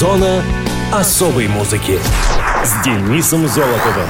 Зона 0.00 0.42
особой 0.90 1.46
музыки 1.46 1.98
с 2.64 2.82
Денисом 2.82 3.46
Золотовым. 3.46 4.08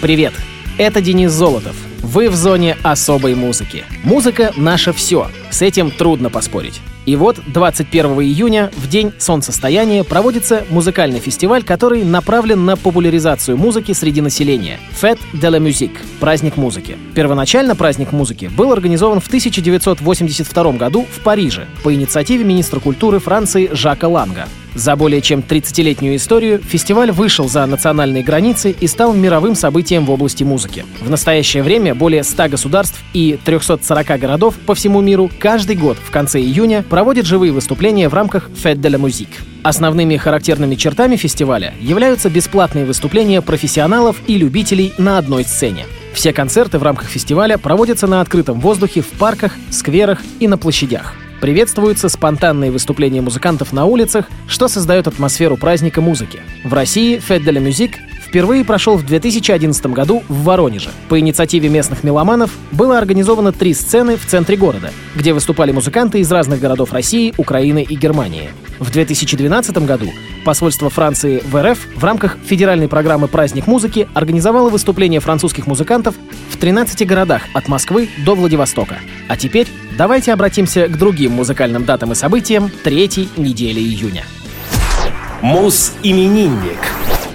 Привет, 0.00 0.32
это 0.78 1.00
Денис 1.00 1.32
Золотов. 1.32 1.74
Вы 2.00 2.30
в 2.30 2.36
зоне 2.36 2.76
особой 2.84 3.34
музыки. 3.34 3.82
Музыка— 4.04 4.52
наше 4.56 4.92
все. 4.92 5.28
С 5.50 5.62
этим 5.62 5.90
трудно 5.90 6.30
поспорить. 6.30 6.80
И 7.04 7.16
вот 7.16 7.40
21 7.46 8.20
июня, 8.20 8.70
в 8.76 8.88
день 8.88 9.12
солнцестояния, 9.18 10.04
проводится 10.04 10.64
музыкальный 10.70 11.18
фестиваль, 11.18 11.64
который 11.64 12.04
направлен 12.04 12.64
на 12.64 12.76
популяризацию 12.76 13.56
музыки 13.56 13.92
среди 13.92 14.20
населения. 14.20 14.78
Fête 14.92 15.18
de 15.32 15.50
la 15.50 15.58
Musique— 15.58 15.96
праздник 16.20 16.56
музыки. 16.56 16.96
Первоначально 17.14 17.74
праздник 17.74 18.12
музыки 18.12 18.50
был 18.56 18.72
организован 18.72 19.20
в 19.20 19.26
1982 19.26 20.72
году 20.72 21.06
в 21.10 21.20
Париже 21.20 21.66
по 21.82 21.92
инициативе 21.92 22.44
министра 22.44 22.78
культуры 22.80 23.18
Франции 23.18 23.68
Жака 23.72 24.08
Ланга. 24.08 24.46
За 24.74 24.96
более 24.96 25.20
чем 25.20 25.40
30-летнюю 25.40 26.16
историю 26.16 26.58
фестиваль 26.58 27.12
вышел 27.12 27.48
за 27.48 27.66
национальные 27.66 28.22
границы 28.22 28.74
и 28.78 28.86
стал 28.86 29.12
мировым 29.12 29.54
событием 29.54 30.06
в 30.06 30.10
области 30.10 30.44
музыки. 30.44 30.84
В 31.00 31.10
настоящее 31.10 31.62
время 31.62 31.94
более 31.94 32.24
100 32.24 32.48
государств 32.48 33.00
и 33.12 33.38
340 33.44 34.06
городов 34.18 34.54
по 34.66 34.74
всему 34.74 35.00
миру 35.00 35.30
каждый 35.38 35.76
год 35.76 35.96
в 35.98 36.10
конце 36.10 36.40
июня 36.40 36.82
проводят 36.88 37.26
живые 37.26 37.52
выступления 37.52 38.08
в 38.08 38.14
рамках 38.14 38.48
Fête 38.50 38.80
de 38.80 38.90
la 38.90 38.98
Musique. 38.98 39.34
Основными 39.62 40.16
характерными 40.16 40.74
чертами 40.74 41.16
фестиваля 41.16 41.74
являются 41.80 42.30
бесплатные 42.30 42.84
выступления 42.84 43.42
профессионалов 43.42 44.16
и 44.26 44.36
любителей 44.36 44.92
на 44.98 45.18
одной 45.18 45.44
сцене. 45.44 45.86
Все 46.14 46.32
концерты 46.32 46.78
в 46.78 46.82
рамках 46.82 47.08
фестиваля 47.08 47.58
проводятся 47.58 48.06
на 48.06 48.20
открытом 48.20 48.60
воздухе 48.60 49.02
в 49.02 49.08
парках, 49.08 49.52
скверах 49.70 50.20
и 50.40 50.48
на 50.48 50.58
площадях. 50.58 51.14
Приветствуются 51.42 52.08
спонтанные 52.08 52.70
выступления 52.70 53.20
музыкантов 53.20 53.72
на 53.72 53.84
улицах, 53.84 54.30
что 54.46 54.68
создает 54.68 55.08
атмосферу 55.08 55.56
праздника 55.56 56.00
музыки. 56.00 56.38
В 56.62 56.72
России 56.72 57.18
Fête 57.18 57.42
de 57.42 57.50
впервые 58.32 58.64
прошел 58.64 58.96
в 58.96 59.04
2011 59.04 59.86
году 59.88 60.22
в 60.26 60.44
Воронеже. 60.44 60.88
По 61.10 61.20
инициативе 61.20 61.68
местных 61.68 62.02
меломанов 62.02 62.50
было 62.70 62.96
организовано 62.96 63.52
три 63.52 63.74
сцены 63.74 64.16
в 64.16 64.24
центре 64.24 64.56
города, 64.56 64.90
где 65.14 65.34
выступали 65.34 65.70
музыканты 65.70 66.20
из 66.20 66.32
разных 66.32 66.58
городов 66.58 66.94
России, 66.94 67.34
Украины 67.36 67.82
и 67.86 67.94
Германии. 67.94 68.48
В 68.78 68.90
2012 68.90 69.76
году 69.84 70.06
посольство 70.46 70.88
Франции 70.88 71.42
в 71.44 71.62
РФ 71.62 71.78
в 71.94 72.02
рамках 72.02 72.38
федеральной 72.42 72.88
программы 72.88 73.28
«Праздник 73.28 73.66
музыки» 73.66 74.08
организовало 74.14 74.70
выступления 74.70 75.20
французских 75.20 75.66
музыкантов 75.66 76.14
в 76.48 76.56
13 76.56 77.06
городах 77.06 77.42
от 77.52 77.68
Москвы 77.68 78.08
до 78.24 78.34
Владивостока. 78.34 78.96
А 79.28 79.36
теперь 79.36 79.68
давайте 79.98 80.32
обратимся 80.32 80.88
к 80.88 80.96
другим 80.96 81.32
музыкальным 81.32 81.84
датам 81.84 82.12
и 82.12 82.14
событиям 82.14 82.70
третьей 82.82 83.28
недели 83.36 83.78
июня. 83.78 84.24
Мус-именинник. 85.42 86.78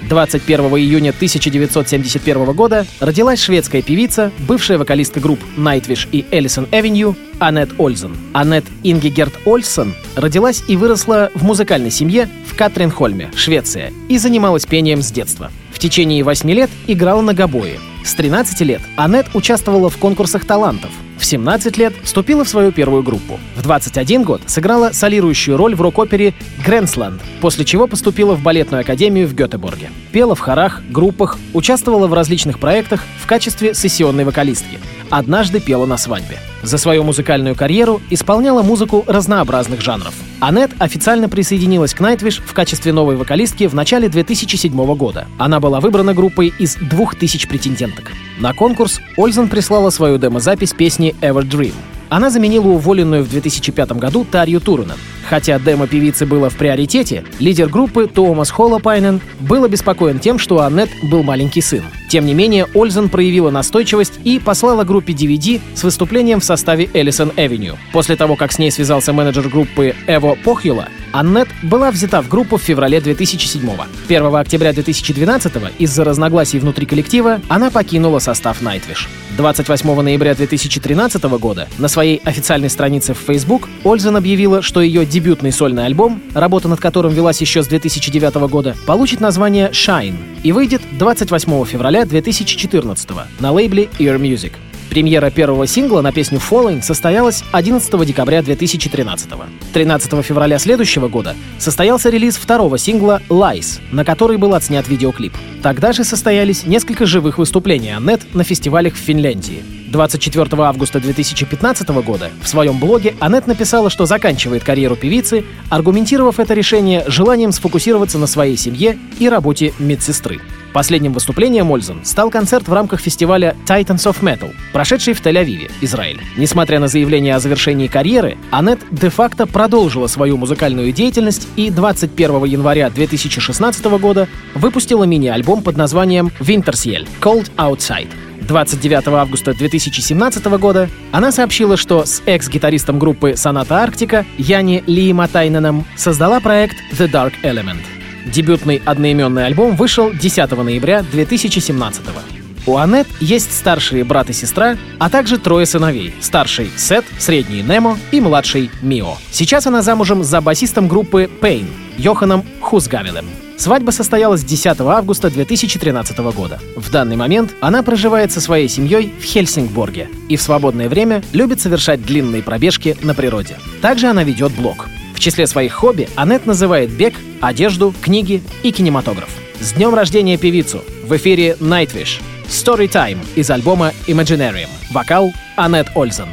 21 0.08 0.60
июня 0.76 1.10
1971 1.10 2.52
года 2.52 2.86
родилась 3.00 3.42
шведская 3.42 3.82
певица, 3.82 4.30
бывшая 4.46 4.78
вокалистка 4.78 5.20
групп 5.20 5.40
Nightwish 5.56 6.08
и 6.12 6.24
Ellison 6.30 6.68
Avenue 6.70 7.16
Аннет 7.38 7.70
Ользен. 7.78 8.16
Аннет 8.32 8.64
Ингегерт 8.82 9.34
Ольсен 9.44 9.94
родилась 10.16 10.62
и 10.68 10.76
выросла 10.76 11.30
в 11.34 11.44
музыкальной 11.44 11.90
семье 11.90 12.28
в 12.46 12.56
Катринхольме, 12.56 13.30
Швеция, 13.34 13.92
и 14.08 14.18
занималась 14.18 14.66
пением 14.66 15.02
с 15.02 15.10
детства. 15.10 15.50
В 15.72 15.78
течение 15.78 16.22
8 16.24 16.50
лет 16.50 16.70
играла 16.86 17.20
на 17.20 17.34
гобое. 17.34 17.78
С 18.04 18.14
13 18.14 18.60
лет 18.62 18.80
Аннет 18.96 19.26
участвовала 19.34 19.90
в 19.90 19.96
конкурсах 19.96 20.44
талантов– 20.44 20.90
в 21.18 21.24
17 21.24 21.76
лет 21.76 21.92
вступила 22.02 22.44
в 22.44 22.48
свою 22.48 22.72
первую 22.72 23.02
группу. 23.02 23.38
В 23.56 23.62
21 23.62 24.22
год 24.22 24.42
сыграла 24.46 24.92
солирующую 24.92 25.56
роль 25.56 25.74
в 25.74 25.82
рок-опере 25.82 26.34
«Грэнсланд», 26.64 27.20
после 27.40 27.64
чего 27.64 27.86
поступила 27.86 28.34
в 28.34 28.42
балетную 28.42 28.80
академию 28.82 29.26
в 29.26 29.34
Гетеборге. 29.34 29.90
Пела 30.12 30.34
в 30.34 30.40
хорах, 30.40 30.82
группах, 30.88 31.38
участвовала 31.52 32.06
в 32.06 32.14
различных 32.14 32.58
проектах 32.58 33.04
в 33.22 33.26
качестве 33.26 33.74
сессионной 33.74 34.24
вокалистки. 34.24 34.78
Однажды 35.10 35.60
пела 35.60 35.86
на 35.86 35.96
свадьбе. 35.96 36.38
За 36.68 36.76
свою 36.76 37.02
музыкальную 37.02 37.54
карьеру 37.54 38.02
исполняла 38.10 38.60
музыку 38.62 39.02
разнообразных 39.06 39.80
жанров. 39.80 40.12
Аннет 40.38 40.70
официально 40.78 41.26
присоединилась 41.26 41.94
к 41.94 42.00
Nightwish 42.02 42.42
в 42.44 42.52
качестве 42.52 42.92
новой 42.92 43.16
вокалистки 43.16 43.66
в 43.66 43.74
начале 43.74 44.10
2007 44.10 44.94
года. 44.94 45.26
Она 45.38 45.60
была 45.60 45.80
выбрана 45.80 46.12
группой 46.12 46.52
из 46.58 46.74
2000 46.74 47.48
претенденток. 47.48 48.12
На 48.38 48.52
конкурс 48.52 49.00
Ользен 49.16 49.48
прислала 49.48 49.88
свою 49.88 50.18
демозапись 50.18 50.74
песни 50.74 51.16
«Ever 51.22 51.48
Dream». 51.48 51.72
Она 52.10 52.28
заменила 52.28 52.66
уволенную 52.66 53.24
в 53.24 53.30
2005 53.30 53.92
году 53.92 54.26
Тарью 54.30 54.60
Турунен. 54.60 54.98
Хотя 55.28 55.58
демо 55.58 55.86
певицы 55.86 56.24
было 56.24 56.48
в 56.48 56.56
приоритете, 56.56 57.24
лидер 57.38 57.68
группы 57.68 58.06
Томас 58.06 58.50
Холлопайнен 58.50 59.20
был 59.40 59.64
обеспокоен 59.64 60.18
тем, 60.18 60.38
что 60.38 60.56
у 60.56 60.58
Аннет 60.60 60.88
был 61.02 61.22
маленький 61.22 61.60
сын. 61.60 61.82
Тем 62.08 62.24
не 62.24 62.32
менее, 62.32 62.66
Ользен 62.74 63.10
проявила 63.10 63.50
настойчивость 63.50 64.14
и 64.24 64.38
послала 64.38 64.84
группе 64.84 65.12
DVD 65.12 65.60
с 65.74 65.84
выступлением 65.84 66.40
в 66.40 66.44
составе 66.44 66.88
Эллисон 66.94 67.32
Эвеню. 67.36 67.76
После 67.92 68.16
того, 68.16 68.36
как 68.36 68.52
с 68.52 68.58
ней 68.58 68.70
связался 68.70 69.12
менеджер 69.12 69.48
группы 69.48 69.94
Эво 70.06 70.34
Похьюла, 70.42 70.88
Аннет 71.12 71.48
была 71.62 71.90
взята 71.90 72.22
в 72.22 72.28
группу 72.28 72.56
в 72.56 72.62
феврале 72.62 73.00
2007 73.00 73.62
-го. 73.62 73.84
1 74.08 74.40
октября 74.40 74.72
2012 74.72 75.72
из-за 75.78 76.04
разногласий 76.04 76.58
внутри 76.58 76.86
коллектива 76.86 77.40
она 77.48 77.70
покинула 77.70 78.18
состав 78.18 78.62
Nightwish. 78.62 79.08
28 79.36 80.02
ноября 80.02 80.34
2013 80.34 81.38
года 81.38 81.68
на 81.78 81.88
своей 81.88 82.20
официальной 82.24 82.68
странице 82.68 83.14
в 83.14 83.18
Facebook 83.18 83.68
Ользен 83.84 84.16
объявила, 84.16 84.62
что 84.62 84.80
ее 84.80 85.06
дебютный 85.18 85.50
сольный 85.50 85.84
альбом, 85.84 86.22
работа 86.32 86.68
над 86.68 86.78
которым 86.78 87.12
велась 87.12 87.40
еще 87.40 87.64
с 87.64 87.66
2009 87.66 88.34
года, 88.48 88.76
получит 88.86 89.18
название 89.18 89.70
«Shine» 89.70 90.14
и 90.44 90.52
выйдет 90.52 90.80
28 90.96 91.64
февраля 91.64 92.04
2014 92.04 93.10
на 93.40 93.50
лейбле 93.50 93.88
Ear 93.98 94.16
Music. 94.16 94.52
Премьера 94.98 95.30
первого 95.30 95.68
сингла 95.68 96.00
на 96.00 96.10
песню 96.10 96.40
Falling 96.40 96.82
состоялась 96.82 97.44
11 97.52 98.04
декабря 98.04 98.42
2013 98.42 99.30
13 99.72 100.24
февраля 100.24 100.58
следующего 100.58 101.06
года 101.06 101.36
состоялся 101.56 102.10
релиз 102.10 102.36
второго 102.36 102.78
сингла 102.78 103.22
Lies, 103.28 103.78
на 103.92 104.04
который 104.04 104.38
был 104.38 104.54
отснят 104.54 104.88
видеоклип. 104.88 105.32
Тогда 105.62 105.92
же 105.92 106.02
состоялись 106.02 106.66
несколько 106.66 107.06
живых 107.06 107.38
выступлений 107.38 107.92
Аннет 107.92 108.34
на 108.34 108.42
фестивалях 108.42 108.94
в 108.94 108.98
Финляндии. 108.98 109.62
24 109.86 110.48
августа 110.64 110.98
2015 110.98 111.88
года 112.02 112.32
в 112.42 112.48
своем 112.48 112.80
блоге 112.80 113.14
Аннет 113.20 113.46
написала, 113.46 113.90
что 113.90 114.04
заканчивает 114.04 114.64
карьеру 114.64 114.96
певицы, 114.96 115.44
аргументировав 115.70 116.40
это 116.40 116.54
решение 116.54 117.04
желанием 117.06 117.52
сфокусироваться 117.52 118.18
на 118.18 118.26
своей 118.26 118.56
семье 118.56 118.98
и 119.20 119.28
работе 119.28 119.72
медсестры. 119.78 120.40
Последним 120.72 121.12
выступлением 121.12 121.70
Ользен 121.70 122.04
стал 122.04 122.30
концерт 122.30 122.68
в 122.68 122.72
рамках 122.72 123.00
фестиваля 123.00 123.56
Titans 123.66 124.04
of 124.06 124.20
Metal, 124.20 124.54
прошедший 124.72 125.14
в 125.14 125.22
Тель-Авиве, 125.22 125.70
Израиль. 125.80 126.20
Несмотря 126.36 126.80
на 126.80 126.88
заявление 126.88 127.34
о 127.34 127.40
завершении 127.40 127.86
карьеры, 127.86 128.36
Аннет 128.50 128.80
де-факто 128.90 129.46
продолжила 129.46 130.06
свою 130.06 130.36
музыкальную 130.36 130.92
деятельность 130.92 131.48
и 131.56 131.70
21 131.70 132.44
января 132.44 132.90
2016 132.90 133.84
года 133.98 134.28
выпустила 134.54 135.04
мини-альбом 135.04 135.62
под 135.62 135.76
названием 135.76 136.30
Wintersiel— 136.40 137.08
Cold 137.20 137.50
Outside. 137.56 138.08
29 138.40 139.08
августа 139.08 139.52
2017 139.52 140.44
года 140.58 140.88
она 141.12 141.32
сообщила, 141.32 141.76
что 141.76 142.04
с 142.04 142.22
экс-гитаристом 142.24 142.98
группы 142.98 143.34
«Соната 143.36 143.76
Арктика» 143.76 144.24
Яни 144.38 144.82
Ли 144.86 145.12
Матайненом 145.12 145.84
создала 145.96 146.40
проект 146.40 146.76
The 146.92 147.10
Dark 147.10 147.32
Element. 147.42 147.97
Дебютный 148.32 148.82
одноименный 148.84 149.46
альбом 149.46 149.74
вышел 149.74 150.12
10 150.12 150.50
ноября 150.50 151.02
2017 151.02 152.04
года. 152.04 152.20
У 152.66 152.76
Аннет 152.76 153.06
есть 153.20 153.56
старшие 153.56 154.04
брат 154.04 154.28
и 154.28 154.34
сестра, 154.34 154.76
а 154.98 155.08
также 155.08 155.38
трое 155.38 155.64
сыновей. 155.64 156.14
Старший— 156.20 156.70
Сет, 156.76 157.06
средний— 157.18 157.62
Немо 157.68 157.98
и 158.10 158.20
младший— 158.20 158.70
Мио. 158.82 159.16
Сейчас 159.30 159.66
она 159.66 159.80
замужем 159.80 160.22
за 160.22 160.42
басистом 160.42 160.88
группы 160.88 161.30
Pain 161.40 161.66
Йоханом 161.96 162.44
Хузгавелем. 162.60 163.24
Свадьба 163.56 163.90
состоялась 163.90 164.44
10 164.44 164.78
августа 164.82 165.30
2013 165.30 166.18
года. 166.18 166.60
В 166.76 166.90
данный 166.90 167.16
момент 167.16 167.54
она 167.60 167.82
проживает 167.82 168.30
со 168.30 168.42
своей 168.42 168.68
семьей 168.68 169.12
в 169.18 169.24
Хельсингборге 169.24 170.08
и 170.28 170.36
в 170.36 170.42
свободное 170.42 170.90
время 170.90 171.22
любит 171.32 171.60
совершать 171.60 172.04
длинные 172.04 172.42
пробежки 172.42 172.96
на 173.02 173.14
природе. 173.14 173.56
Также 173.80 174.08
она 174.08 174.22
ведет 174.22 174.52
блог. 174.52 174.86
В 175.18 175.20
числе 175.20 175.48
своих 175.48 175.72
хобби 175.72 176.08
Аннет 176.14 176.46
называет 176.46 176.90
бег, 176.90 177.12
одежду, 177.40 177.92
книги 178.00 178.40
и 178.62 178.70
кинематограф. 178.70 179.28
С 179.58 179.72
днем 179.72 179.92
рождения 179.92 180.36
певицу! 180.36 180.84
В 181.02 181.16
эфире 181.16 181.56
Nightwish. 181.58 182.22
Story 182.46 182.88
Time 182.88 183.18
из 183.34 183.50
альбома 183.50 183.92
Imaginarium. 184.06 184.68
Вокал 184.92 185.32
Аннет 185.56 185.88
Ользен. 185.96 186.28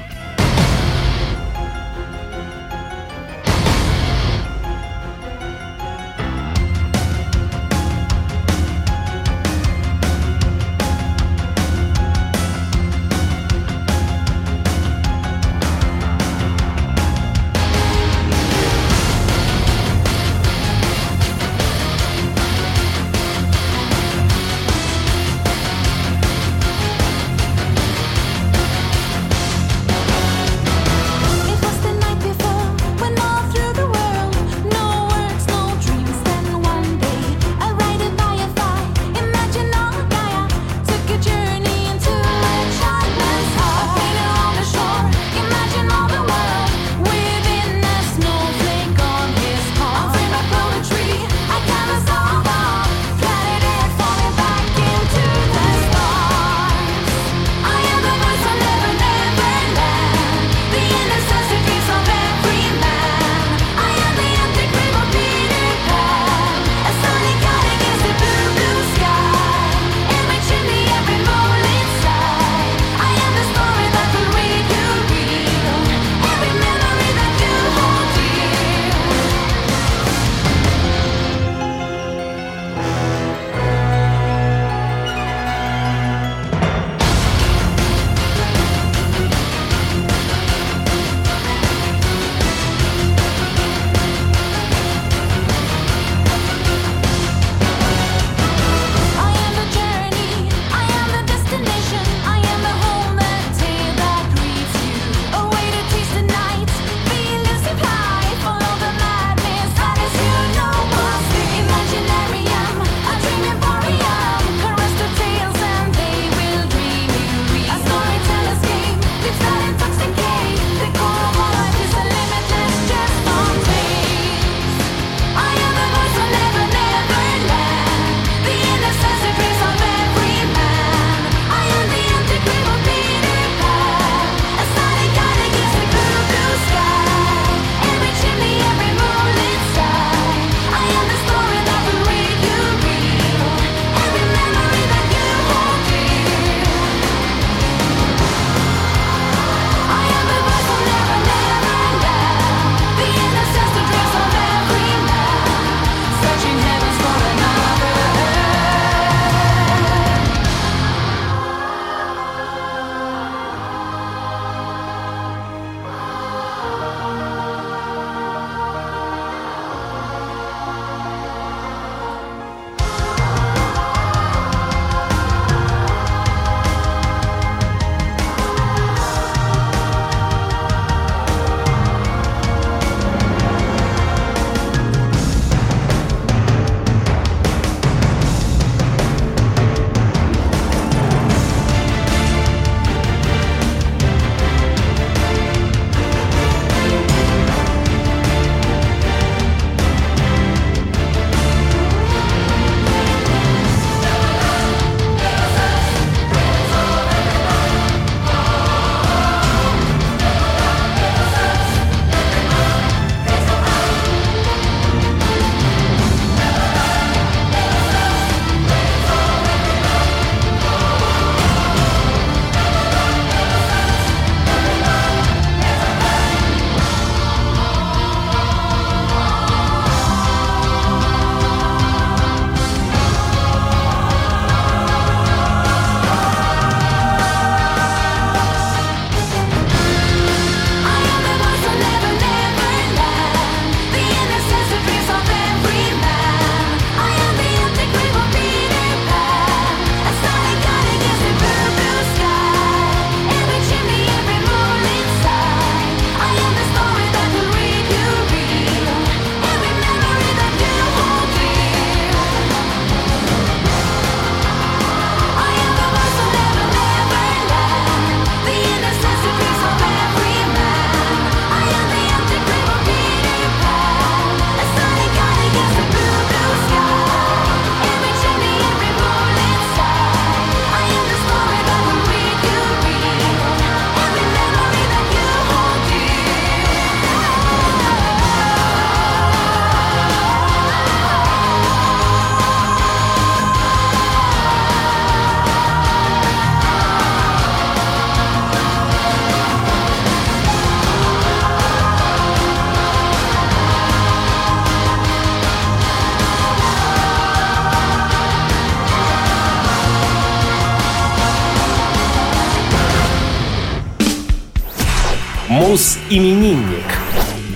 Мус-именинник. 315.56 316.84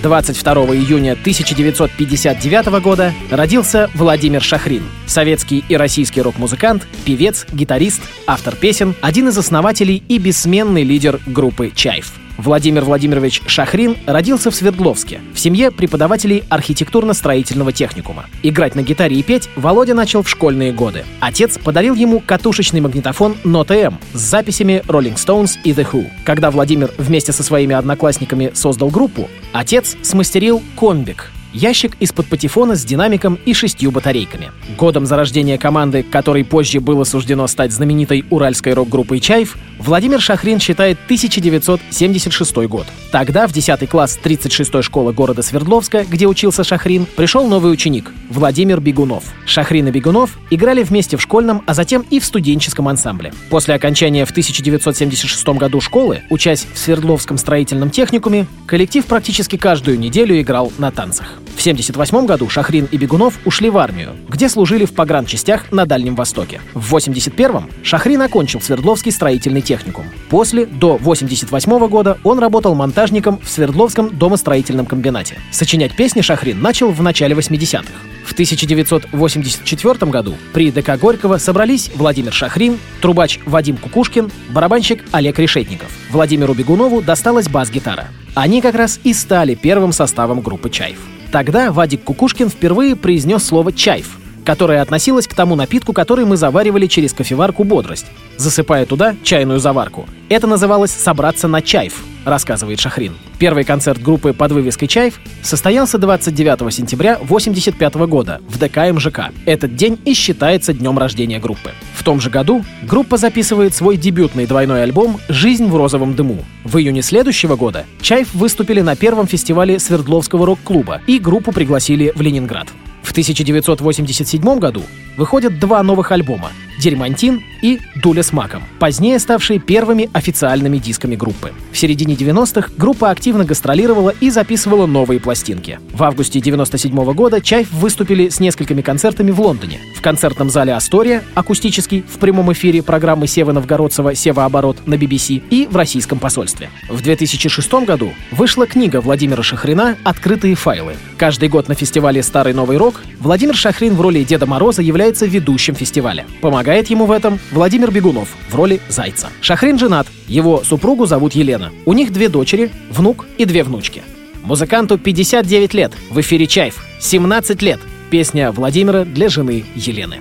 22 0.02 0.54
июня 0.74 1.12
1959 1.12 2.80
года 2.82 3.12
родился 3.30 3.90
Владимир 3.92 4.40
Шахрин, 4.40 4.84
советский 5.04 5.62
и 5.68 5.76
российский 5.76 6.22
рок-музыкант, 6.22 6.86
певец, 7.04 7.46
гитарист, 7.52 8.00
автор 8.26 8.56
песен, 8.56 8.94
один 9.02 9.28
из 9.28 9.36
основателей 9.36 10.02
и 10.08 10.16
бессменный 10.16 10.82
лидер 10.82 11.20
группы 11.26 11.72
«Чайф». 11.74 12.14
Владимир 12.40 12.84
Владимирович 12.84 13.42
Шахрин 13.46 13.98
родился 14.06 14.50
в 14.50 14.54
Свердловске, 14.54 15.20
в 15.34 15.38
семье 15.38 15.70
преподавателей 15.70 16.42
архитектурно-строительного 16.48 17.70
техникума. 17.72 18.24
Играть 18.42 18.74
на 18.74 18.82
гитаре 18.82 19.16
и 19.16 19.22
петь 19.22 19.50
Володя 19.56 19.94
начал 19.94 20.22
в 20.22 20.28
школьные 20.28 20.72
годы. 20.72 21.04
Отец 21.20 21.58
подарил 21.58 21.94
ему 21.94 22.20
катушечный 22.20 22.80
магнитофон 22.80 23.36
Note 23.44 23.74
M 23.74 23.98
с 24.14 24.18
записями 24.18 24.82
Rolling 24.86 25.16
Stones 25.16 25.58
и 25.64 25.72
The 25.72 25.86
Who. 25.90 26.06
Когда 26.24 26.50
Владимир 26.50 26.90
вместе 26.96 27.32
со 27.32 27.42
своими 27.42 27.74
одноклассниками 27.74 28.52
создал 28.54 28.88
группу, 28.88 29.28
отец 29.52 29.96
смастерил 30.02 30.62
комбик 30.76 31.30
Ящик 31.52 31.96
из-под 31.98 32.26
патефона 32.26 32.76
с 32.76 32.84
динамиком 32.84 33.36
и 33.44 33.54
шестью 33.54 33.90
батарейками. 33.90 34.52
Годом 34.78 35.04
зарождения 35.04 35.58
команды, 35.58 36.04
которой 36.04 36.44
позже 36.44 36.80
было 36.80 37.02
суждено 37.02 37.46
стать 37.48 37.72
знаменитой 37.72 38.24
уральской 38.30 38.72
рок-группой 38.72 39.18
«Чайф», 39.18 39.56
Владимир 39.80 40.20
Шахрин 40.20 40.60
считает 40.60 40.98
1976 41.06 42.54
год. 42.68 42.86
Тогда 43.10 43.46
в 43.46 43.52
10 43.52 43.88
класс 43.88 44.18
36-й 44.22 44.82
школы 44.82 45.14
города 45.14 45.42
Свердловска, 45.42 46.04
где 46.04 46.26
учился 46.26 46.64
Шахрин, 46.64 47.06
пришел 47.16 47.46
новый 47.48 47.72
ученик— 47.72 48.12
Владимир 48.30 48.78
Бегунов. 48.80 49.24
Шахрин 49.46 49.88
и 49.88 49.90
Бегунов 49.90 50.38
играли 50.50 50.82
вместе 50.82 51.16
в 51.16 51.22
школьном, 51.22 51.62
а 51.66 51.72
затем 51.72 52.04
и 52.10 52.20
в 52.20 52.26
студенческом 52.26 52.88
ансамбле. 52.88 53.32
После 53.48 53.74
окончания 53.74 54.26
в 54.26 54.30
1976 54.30 55.48
году 55.48 55.80
школы, 55.80 56.22
учась 56.28 56.66
в 56.72 56.78
Свердловском 56.78 57.38
строительном 57.38 57.90
техникуме, 57.90 58.46
коллектив 58.66 59.06
практически 59.06 59.56
каждую 59.56 59.98
неделю 59.98 60.38
играл 60.38 60.70
на 60.76 60.90
танцах. 60.90 61.26
В 61.56 61.60
1978 61.60 62.26
году 62.26 62.48
Шахрин 62.48 62.86
и 62.90 62.96
Бегунов 62.98 63.38
ушли 63.44 63.70
в 63.70 63.78
армию, 63.78 64.16
где 64.28 64.48
служили 64.48 64.84
в 64.84 64.92
погранчастях 64.92 65.72
на 65.72 65.86
Дальнем 65.86 66.14
Востоке. 66.14 66.60
В 66.74 66.94
1981-м 66.94 67.70
Шахрин 67.82 68.22
окончил 68.22 68.60
Свердловский 68.60 69.10
строительный 69.12 69.62
техникум. 69.70 70.06
После, 70.28 70.66
до 70.66 70.94
1988 70.94 71.86
года, 71.86 72.18
он 72.24 72.40
работал 72.40 72.74
монтажником 72.74 73.38
в 73.40 73.48
Свердловском 73.48 74.18
домостроительном 74.18 74.84
комбинате. 74.84 75.38
Сочинять 75.52 75.94
песни 75.94 76.22
Шахрин 76.22 76.60
начал 76.60 76.90
в 76.90 77.00
начале 77.04 77.36
80-х. 77.36 77.84
В 78.24 78.32
1984 78.32 80.10
году 80.10 80.34
при 80.52 80.72
ДК 80.72 80.98
Горького 80.98 81.38
собрались 81.38 81.88
Владимир 81.94 82.32
Шахрин, 82.32 82.80
трубач 83.00 83.38
Вадим 83.46 83.76
Кукушкин, 83.76 84.32
барабанщик 84.48 85.04
Олег 85.12 85.38
Решетников. 85.38 85.88
Владимиру 86.10 86.52
Бегунову 86.52 87.00
досталась 87.00 87.48
бас-гитара. 87.48 88.08
Они 88.34 88.60
как 88.60 88.74
раз 88.74 88.98
и 89.04 89.14
стали 89.14 89.54
первым 89.54 89.92
составом 89.92 90.40
группы 90.40 90.68
«Чайф». 90.68 90.98
Тогда 91.30 91.70
Вадик 91.70 92.02
Кукушкин 92.02 92.48
впервые 92.48 92.96
произнес 92.96 93.44
слово 93.44 93.72
«чайф», 93.72 94.18
которое 94.44 94.82
относилось 94.82 95.28
к 95.28 95.34
тому 95.34 95.54
напитку, 95.54 95.92
который 95.92 96.24
мы 96.24 96.36
заваривали 96.36 96.88
через 96.88 97.12
кофеварку 97.12 97.62
«Бодрость», 97.62 98.06
засыпая 98.40 98.86
туда 98.86 99.14
чайную 99.22 99.60
заварку. 99.60 100.06
Это 100.28 100.46
называлось 100.46 100.90
«собраться 100.90 101.48
на 101.48 101.62
чайф», 101.62 102.02
рассказывает 102.24 102.80
Шахрин. 102.80 103.14
Первый 103.38 103.64
концерт 103.64 104.00
группы 104.00 104.32
под 104.32 104.52
вывеской 104.52 104.88
«Чайф» 104.88 105.20
состоялся 105.42 105.98
29 105.98 106.72
сентября 106.72 107.14
1985 107.14 107.94
года 108.06 108.40
в 108.48 108.58
ДК 108.58 108.92
МЖК. 108.92 109.30
Этот 109.46 109.76
день 109.76 109.98
и 110.04 110.14
считается 110.14 110.72
днем 110.72 110.98
рождения 110.98 111.38
группы. 111.38 111.72
В 111.94 112.04
том 112.04 112.20
же 112.20 112.30
году 112.30 112.64
группа 112.82 113.16
записывает 113.16 113.74
свой 113.74 113.96
дебютный 113.96 114.46
двойной 114.46 114.82
альбом 114.82 115.20
«Жизнь 115.28 115.66
в 115.66 115.76
розовом 115.76 116.14
дыму». 116.14 116.44
В 116.64 116.78
июне 116.78 117.02
следующего 117.02 117.56
года 117.56 117.84
«Чайф» 118.00 118.34
выступили 118.34 118.80
на 118.80 118.96
первом 118.96 119.26
фестивале 119.26 119.78
Свердловского 119.78 120.46
рок-клуба 120.46 121.00
и 121.06 121.18
группу 121.18 121.52
пригласили 121.52 122.12
в 122.14 122.20
Ленинград. 122.20 122.68
В 123.02 123.10
1987 123.12 124.58
году 124.58 124.82
выходят 125.16 125.58
два 125.58 125.82
новых 125.82 126.12
альбома 126.12 126.50
«Дерьмантин» 126.80 127.42
и 127.62 127.78
«Дуля 128.02 128.22
с 128.22 128.32
маком», 128.32 128.62
позднее 128.78 129.18
ставшие 129.18 129.58
первыми 129.58 130.08
официальными 130.12 130.78
дисками 130.78 131.14
группы. 131.14 131.52
В 131.72 131.78
середине 131.78 132.14
90-х 132.14 132.72
группа 132.76 133.10
активно 133.10 133.44
гастролировала 133.44 134.14
и 134.20 134.30
записывала 134.30 134.86
новые 134.86 135.20
пластинки. 135.20 135.78
В 135.92 136.02
августе 136.02 136.40
97 136.40 136.92
-го 136.92 137.14
года 137.14 137.40
Чайф 137.40 137.70
выступили 137.70 138.28
с 138.28 138.40
несколькими 138.40 138.80
концертами 138.80 139.30
в 139.30 139.40
Лондоне. 139.40 139.78
В 139.94 140.00
концертном 140.00 140.48
зале 140.48 140.72
«Астория» 140.72 141.22
акустический 141.34 142.02
в 142.02 142.18
прямом 142.18 142.50
эфире 142.54 142.82
программы 142.82 143.26
Сева 143.26 143.52
Новгородцева 143.52 144.14
«Сева-оборот» 144.14 144.86
на 144.86 144.94
BBC 144.94 145.42
и 145.50 145.68
в 145.70 145.76
российском 145.76 146.18
посольстве. 146.18 146.70
В 146.88 147.02
2006 147.02 147.72
году 147.84 148.14
вышла 148.30 148.66
книга 148.66 149.02
Владимира 149.02 149.42
Шахрина 149.42 149.98
«Открытые 150.02 150.54
файлы». 150.54 150.94
Каждый 151.18 151.50
год 151.50 151.68
на 151.68 151.74
фестивале 151.74 152.22
«Старый 152.22 152.54
новый 152.54 152.78
рок» 152.78 153.02
Владимир 153.20 153.54
Шахрин 153.54 153.94
в 153.94 154.00
роли 154.00 154.24
Деда 154.24 154.46
Мороза 154.46 154.80
является 154.80 155.26
ведущим 155.26 155.74
фестиваля. 155.74 156.24
Помогает 156.70 156.88
ему 156.88 157.06
в 157.06 157.10
этом 157.10 157.40
Владимир 157.50 157.90
Бегунов 157.90 158.28
в 158.48 158.54
роли 158.54 158.80
Зайца. 158.88 159.30
Шахрин 159.40 159.76
женат, 159.76 160.06
его 160.28 160.62
супругу 160.62 161.04
зовут 161.04 161.34
Елена. 161.34 161.72
У 161.84 161.92
них 161.94 162.12
две 162.12 162.28
дочери, 162.28 162.70
внук 162.90 163.26
и 163.38 163.44
две 163.44 163.64
внучки. 163.64 164.04
Музыканту 164.44 164.96
59 164.96 165.74
лет, 165.74 165.92
в 166.10 166.20
эфире 166.20 166.46
Чайф, 166.46 166.84
17 167.00 167.60
лет. 167.62 167.80
Песня 168.08 168.52
Владимира 168.52 169.04
для 169.04 169.28
жены 169.28 169.64
Елены. 169.74 170.18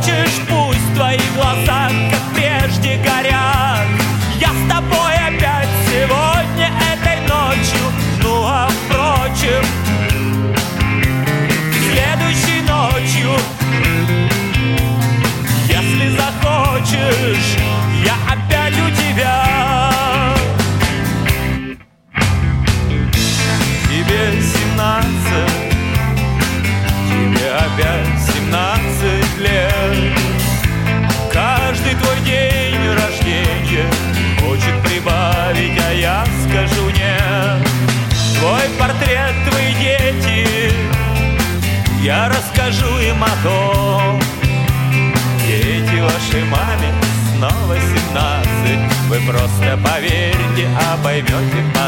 Захочешь 0.00 0.40
Пусть 0.48 0.94
твои 0.94 1.18
глаза, 1.34 1.79
а 51.22 51.79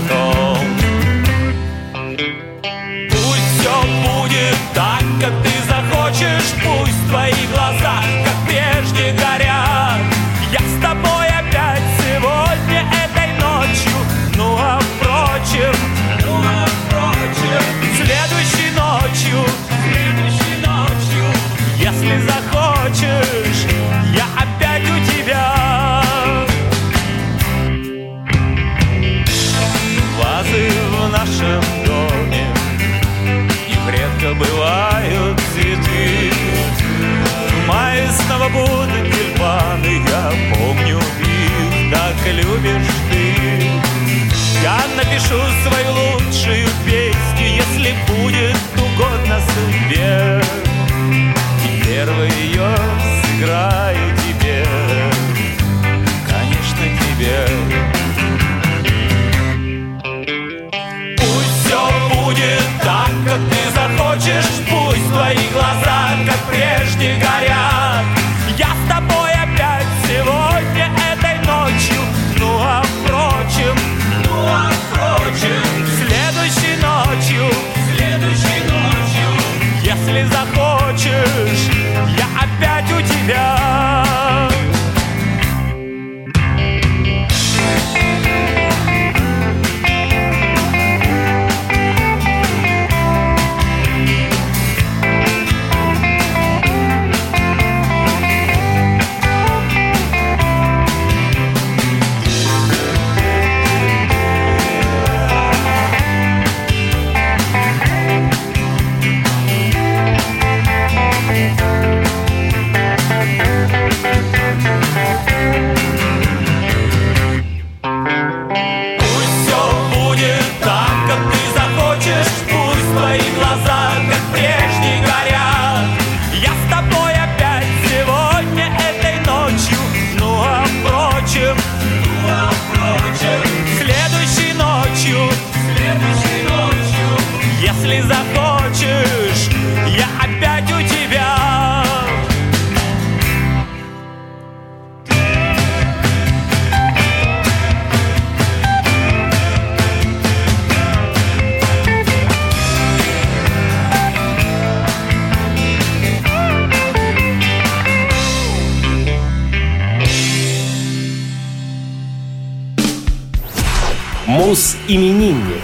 Мус-именинник. 164.93 165.63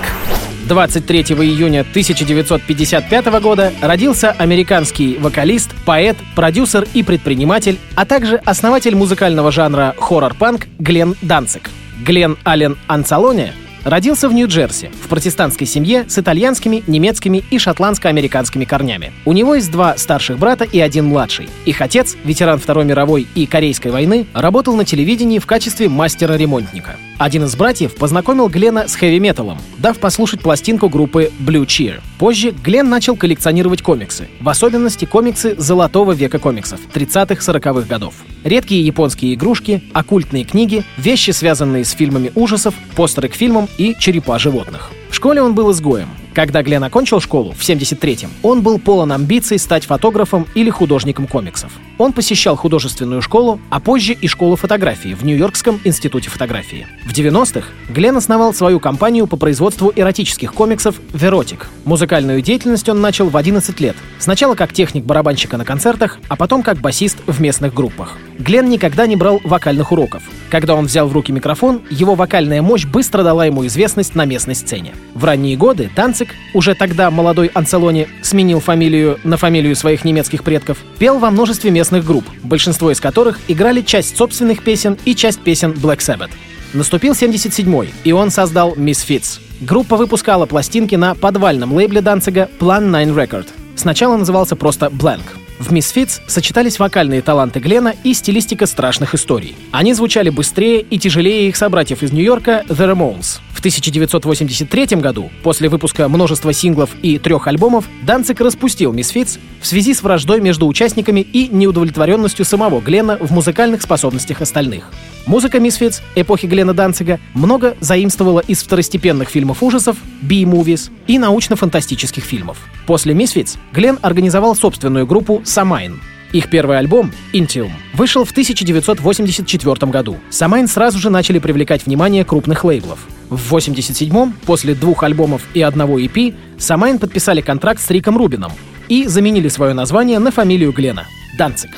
23 0.68 1.20
июня 1.20 1.80
1955 1.80 3.26
года 3.40 3.72
родился 3.82 4.30
американский 4.32 5.18
вокалист, 5.18 5.70
поэт, 5.84 6.16
продюсер 6.34 6.86
и 6.94 7.02
предприниматель, 7.02 7.78
а 7.94 8.06
также 8.06 8.36
основатель 8.36 8.94
музыкального 8.94 9.52
жанра 9.52 9.94
хоррор-панк 9.98 10.66
Глен 10.78 11.14
Данцик. 11.20 11.70
Глен 12.04 12.38
Аллен 12.44 12.78
Анцалоне 12.86 13.52
родился 13.84 14.28
в 14.28 14.32
Нью-Джерси, 14.32 14.90
в 15.04 15.08
протестантской 15.08 15.66
семье 15.66 16.06
с 16.08 16.18
итальянскими, 16.18 16.82
немецкими 16.86 17.44
и 17.50 17.58
шотландско-американскими 17.58 18.64
корнями. 18.64 19.12
У 19.26 19.32
него 19.32 19.54
есть 19.56 19.70
два 19.70 19.96
старших 19.98 20.38
брата 20.38 20.64
и 20.64 20.80
один 20.80 21.06
младший. 21.06 21.48
Их 21.66 21.82
отец, 21.82 22.16
ветеран 22.24 22.58
Второй 22.58 22.84
мировой 22.86 23.26
и 23.34 23.46
Корейской 23.46 23.90
войны, 23.90 24.26
работал 24.32 24.74
на 24.74 24.84
телевидении 24.84 25.38
в 25.38 25.46
качестве 25.46 25.88
мастера-ремонтника. 25.88 26.96
Один 27.18 27.42
из 27.42 27.56
братьев 27.56 27.96
познакомил 27.96 28.48
Глена 28.48 28.86
с 28.86 28.94
хэви-металом, 28.94 29.58
дав 29.78 29.98
послушать 29.98 30.40
пластинку 30.40 30.88
группы 30.88 31.32
Blue 31.40 31.66
Cheer. 31.66 32.00
Позже 32.16 32.52
Глен 32.52 32.88
начал 32.88 33.16
коллекционировать 33.16 33.82
комиксы, 33.82 34.28
в 34.40 34.48
особенности 34.48 35.04
комиксы 35.04 35.56
золотого 35.58 36.12
века 36.12 36.38
комиксов 36.38 36.78
30-40-х 36.94 37.88
годов. 37.88 38.14
Редкие 38.44 38.86
японские 38.86 39.34
игрушки, 39.34 39.82
оккультные 39.92 40.44
книги, 40.44 40.84
вещи, 40.96 41.32
связанные 41.32 41.84
с 41.84 41.90
фильмами 41.90 42.30
ужасов, 42.36 42.74
постеры 42.94 43.28
к 43.28 43.34
фильмам 43.34 43.68
и 43.78 43.96
черепа 43.98 44.38
животных. 44.38 44.92
В 45.10 45.14
школе 45.16 45.42
он 45.42 45.54
был 45.54 45.72
изгоем. 45.72 46.08
Когда 46.34 46.62
Глен 46.62 46.84
окончил 46.84 47.20
школу 47.20 47.52
в 47.52 47.60
73-м, 47.60 48.30
он 48.42 48.62
был 48.62 48.78
полон 48.78 49.12
амбиций 49.12 49.58
стать 49.58 49.86
фотографом 49.86 50.46
или 50.54 50.70
художником 50.70 51.26
комиксов. 51.26 51.72
Он 51.98 52.12
посещал 52.12 52.56
художественную 52.56 53.22
школу, 53.22 53.60
а 53.70 53.80
позже 53.80 54.12
и 54.12 54.28
школу 54.28 54.56
фотографии 54.56 55.14
в 55.14 55.24
Нью-Йоркском 55.24 55.80
институте 55.84 56.30
фотографии. 56.30 56.86
В 57.04 57.12
90-х 57.12 57.68
Глен 57.88 58.16
основал 58.16 58.54
свою 58.54 58.78
компанию 58.78 59.26
по 59.26 59.36
производству 59.36 59.92
эротических 59.94 60.54
комиксов 60.54 61.00
«Веротик». 61.12 61.68
Музыкальную 61.84 62.40
деятельность 62.42 62.88
он 62.88 63.00
начал 63.00 63.28
в 63.28 63.36
11 63.36 63.80
лет. 63.80 63.96
Сначала 64.18 64.54
как 64.54 64.72
техник 64.72 65.04
барабанщика 65.04 65.56
на 65.56 65.64
концертах, 65.64 66.18
а 66.28 66.36
потом 66.36 66.62
как 66.62 66.78
басист 66.78 67.18
в 67.26 67.40
местных 67.40 67.74
группах. 67.74 68.16
Глен 68.38 68.68
никогда 68.68 69.06
не 69.06 69.16
брал 69.16 69.40
вокальных 69.42 69.90
уроков. 69.90 70.22
Когда 70.48 70.74
он 70.76 70.86
взял 70.86 71.08
в 71.08 71.12
руки 71.12 71.32
микрофон, 71.32 71.82
его 71.90 72.14
вокальная 72.14 72.62
мощь 72.62 72.86
быстро 72.86 73.22
дала 73.24 73.44
ему 73.44 73.66
известность 73.66 74.14
на 74.14 74.24
местной 74.24 74.54
сцене. 74.54 74.94
В 75.14 75.24
ранние 75.24 75.56
годы 75.56 75.90
Танцик, 75.94 76.28
уже 76.54 76.74
тогда 76.74 77.10
молодой 77.10 77.50
Анцелони, 77.52 78.06
сменил 78.22 78.60
фамилию 78.60 79.18
на 79.24 79.36
фамилию 79.36 79.74
своих 79.74 80.04
немецких 80.04 80.44
предков, 80.44 80.78
пел 80.98 81.18
во 81.18 81.30
множестве 81.30 81.70
местных 81.72 82.04
групп, 82.06 82.24
большинство 82.44 82.92
из 82.92 83.00
которых 83.00 83.40
играли 83.48 83.82
часть 83.82 84.16
собственных 84.16 84.62
песен 84.62 84.96
и 85.04 85.14
часть 85.16 85.40
песен 85.40 85.72
Black 85.72 85.98
Sabbath. 85.98 86.30
Наступил 86.72 87.14
77-й, 87.14 87.90
и 88.04 88.12
он 88.12 88.30
создал 88.30 88.74
Misfits. 88.74 89.40
Группа 89.60 89.96
выпускала 89.96 90.46
пластинки 90.46 90.94
на 90.94 91.14
подвальном 91.14 91.72
лейбле 91.72 92.02
Данцига 92.02 92.48
Plan 92.60 92.90
9 92.92 93.16
Record. 93.16 93.48
Сначала 93.74 94.16
назывался 94.16 94.54
просто 94.54 94.86
Blank. 94.86 95.22
В 95.58 95.72
Misfits 95.72 96.20
сочетались 96.28 96.78
вокальные 96.78 97.20
таланты 97.20 97.58
Глена 97.58 97.92
и 98.04 98.14
стилистика 98.14 98.66
страшных 98.66 99.14
историй. 99.14 99.56
Они 99.72 99.92
звучали 99.92 100.30
быстрее 100.30 100.80
и 100.82 100.98
тяжелее 100.98 101.48
их 101.48 101.56
собратьев 101.56 102.04
из 102.04 102.12
Нью-Йорка 102.12 102.64
The 102.68 102.92
Ramones. 102.92 103.40
В 103.52 103.58
1983 103.58 104.86
году, 105.00 105.32
после 105.42 105.68
выпуска 105.68 106.08
множества 106.08 106.52
синглов 106.52 106.90
и 107.02 107.18
трех 107.18 107.48
альбомов, 107.48 107.86
Данцик 108.02 108.40
распустил 108.40 108.94
Misfits 108.94 109.40
в 109.60 109.66
связи 109.66 109.94
с 109.94 110.02
враждой 110.04 110.40
между 110.40 110.64
участниками 110.64 111.20
и 111.20 111.48
неудовлетворенностью 111.48 112.44
самого 112.44 112.80
Глена 112.80 113.18
в 113.18 113.32
музыкальных 113.32 113.82
способностях 113.82 114.42
остальных. 114.42 114.92
Музыка 115.26 115.58
Misfits 115.58 116.00
эпохи 116.14 116.46
Глена 116.46 116.72
Данцига 116.72 117.18
много 117.34 117.76
заимствовала 117.80 118.40
из 118.40 118.62
второстепенных 118.62 119.28
фильмов 119.28 119.62
ужасов, 119.62 119.96
B-movies 120.22 120.90
и 121.08 121.18
научно-фантастических 121.18 122.22
фильмов. 122.22 122.58
После 122.86 123.12
Misfits 123.12 123.58
Глен 123.72 123.98
организовал 124.00 124.54
собственную 124.54 125.06
группу 125.06 125.42
Samhain. 125.48 126.00
Их 126.32 126.50
первый 126.50 126.78
альбом, 126.78 127.10
Initium, 127.32 127.70
вышел 127.94 128.26
в 128.26 128.32
1984 128.32 129.90
году. 129.90 130.18
Samhain 130.28 130.68
сразу 130.68 130.98
же 130.98 131.08
начали 131.08 131.38
привлекать 131.38 131.86
внимание 131.86 132.22
крупных 132.22 132.64
лейблов. 132.64 132.98
В 133.30 133.54
87-м, 133.54 134.34
после 134.44 134.74
двух 134.74 135.02
альбомов 135.04 135.42
и 135.54 135.62
одного 135.62 135.98
EP, 135.98 136.34
Samhain 136.58 136.98
подписали 136.98 137.40
контракт 137.40 137.80
с 137.80 137.88
Риком 137.88 138.18
Рубином 138.18 138.52
и 138.88 139.06
заменили 139.06 139.48
свое 139.48 139.72
название 139.72 140.18
на 140.18 140.30
фамилию 140.30 140.70
Глена— 140.72 141.06
Danzig. 141.38 141.70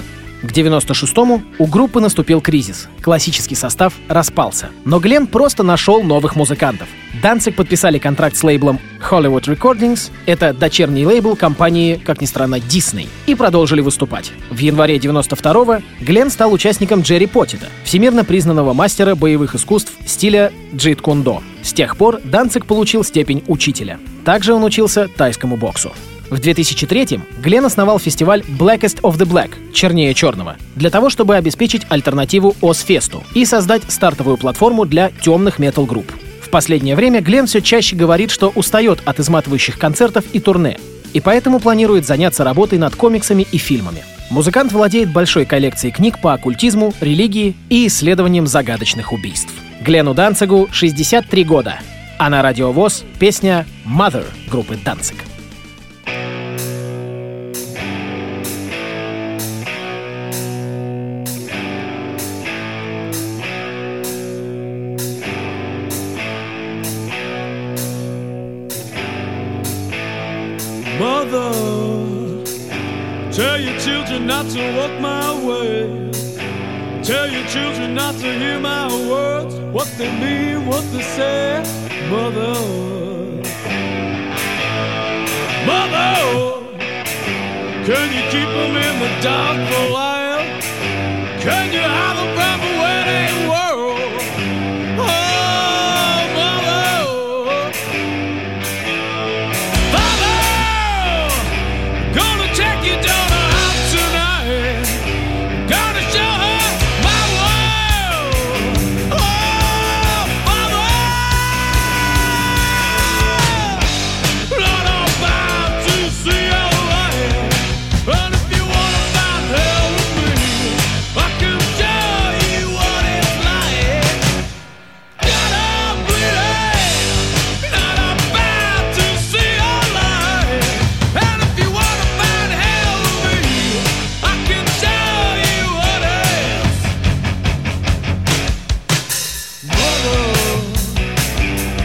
К 0.42 0.52
96-му 0.52 1.42
у 1.58 1.66
группы 1.66 2.00
наступил 2.00 2.40
кризис. 2.40 2.88
Классический 3.02 3.54
состав 3.54 3.92
распался. 4.08 4.70
Но 4.84 4.98
Глен 4.98 5.26
просто 5.26 5.62
нашел 5.62 6.02
новых 6.02 6.34
музыкантов. 6.34 6.88
Данцик 7.22 7.56
подписали 7.56 7.98
контракт 7.98 8.36
с 8.36 8.42
лейблом 8.42 8.78
Hollywood 9.10 9.44
Recordings, 9.44 10.10
это 10.26 10.54
дочерний 10.54 11.04
лейбл 11.04 11.36
компании, 11.36 12.00
как 12.02 12.20
ни 12.20 12.26
странно, 12.26 12.56
Disney, 12.56 13.08
и 13.26 13.34
продолжили 13.34 13.80
выступать. 13.80 14.32
В 14.50 14.58
январе 14.58 14.96
92-го 14.96 15.82
Глен 16.00 16.30
стал 16.30 16.52
участником 16.52 17.02
Джерри 17.02 17.26
Поттида, 17.26 17.66
всемирно 17.84 18.24
признанного 18.24 18.72
мастера 18.72 19.14
боевых 19.14 19.54
искусств 19.54 19.92
стиля 20.06 20.52
джит 20.74 21.02
кундо. 21.02 21.42
С 21.62 21.72
тех 21.72 21.96
пор 21.96 22.20
Данцик 22.24 22.64
получил 22.64 23.04
степень 23.04 23.42
учителя. 23.48 23.98
Также 24.24 24.54
он 24.54 24.64
учился 24.64 25.08
тайскому 25.08 25.56
боксу. 25.56 25.92
В 26.30 26.34
2003-м 26.34 27.24
Глен 27.42 27.64
основал 27.64 27.98
фестиваль 27.98 28.42
Blackest 28.42 29.00
of 29.00 29.18
the 29.18 29.26
Black— 29.26 29.50
«Чернее 29.72 30.14
черного» 30.14 30.56
для 30.76 30.88
того, 30.88 31.10
чтобы 31.10 31.34
обеспечить 31.34 31.82
альтернативу 31.88 32.54
Осфесту 32.62 33.24
и 33.34 33.44
создать 33.44 33.82
стартовую 33.88 34.36
платформу 34.36 34.84
для 34.84 35.10
темных 35.20 35.58
метал-групп. 35.58 36.10
В 36.40 36.48
последнее 36.50 36.94
время 36.94 37.20
Глен 37.20 37.46
все 37.46 37.60
чаще 37.60 37.96
говорит, 37.96 38.30
что 38.30 38.50
устает 38.50 39.00
от 39.04 39.18
изматывающих 39.18 39.76
концертов 39.76 40.24
и 40.32 40.38
турне, 40.38 40.78
и 41.12 41.20
поэтому 41.20 41.58
планирует 41.58 42.06
заняться 42.06 42.44
работой 42.44 42.78
над 42.78 42.94
комиксами 42.94 43.44
и 43.50 43.58
фильмами. 43.58 44.04
Музыкант 44.30 44.70
владеет 44.70 45.12
большой 45.12 45.44
коллекцией 45.44 45.92
книг 45.92 46.20
по 46.20 46.32
оккультизму, 46.32 46.94
религии 47.00 47.56
и 47.68 47.88
исследованиям 47.88 48.46
загадочных 48.46 49.12
убийств. 49.12 49.52
Глену 49.80 50.14
Данцигу 50.14 50.68
63 50.70 51.42
года, 51.42 51.80
а 52.18 52.30
на 52.30 52.40
радиовоз 52.40 53.04
песня 53.18 53.66
«Mother» 53.84 54.26
группы 54.48 54.78
Данциг. 54.84 55.16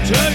Take 0.05 0.34